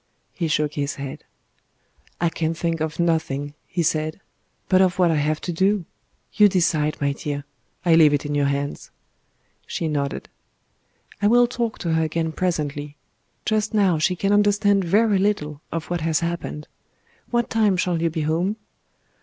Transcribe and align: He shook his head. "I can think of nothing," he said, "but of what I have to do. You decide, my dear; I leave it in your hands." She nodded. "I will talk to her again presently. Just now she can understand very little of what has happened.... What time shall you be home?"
He 0.31 0.47
shook 0.47 0.73
his 0.73 0.95
head. 0.95 1.23
"I 2.19 2.29
can 2.29 2.55
think 2.55 2.81
of 2.81 2.99
nothing," 2.99 3.53
he 3.67 3.83
said, 3.83 4.19
"but 4.67 4.81
of 4.81 4.97
what 4.97 5.11
I 5.11 5.15
have 5.17 5.39
to 5.41 5.53
do. 5.53 5.85
You 6.33 6.47
decide, 6.49 6.97
my 6.99 7.13
dear; 7.13 7.45
I 7.85 7.93
leave 7.93 8.11
it 8.11 8.25
in 8.25 8.33
your 8.33 8.47
hands." 8.47 8.89
She 9.67 9.87
nodded. 9.87 10.27
"I 11.21 11.27
will 11.27 11.45
talk 11.45 11.77
to 11.77 11.93
her 11.93 12.01
again 12.03 12.31
presently. 12.31 12.97
Just 13.45 13.75
now 13.75 13.99
she 13.99 14.15
can 14.15 14.33
understand 14.33 14.83
very 14.85 15.19
little 15.19 15.61
of 15.71 15.91
what 15.91 16.01
has 16.01 16.21
happened.... 16.21 16.67
What 17.29 17.51
time 17.51 17.77
shall 17.77 18.01
you 18.01 18.09
be 18.09 18.21
home?" 18.21 18.55